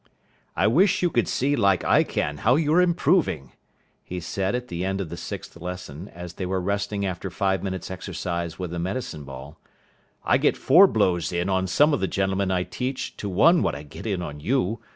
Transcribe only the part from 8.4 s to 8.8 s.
with the